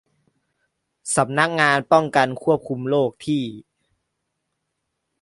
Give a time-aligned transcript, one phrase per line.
[1.15, 3.43] สำนักงานป้องกันควบคุมโรคที่